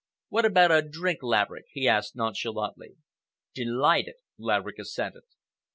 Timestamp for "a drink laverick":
0.71-1.65